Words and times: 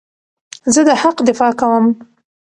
زه 0.73 0.81
د 0.87 0.89
حق 1.01 1.17
دفاع 1.29 1.51
کوم. 1.59 1.85